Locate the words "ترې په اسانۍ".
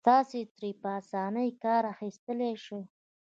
0.57-1.49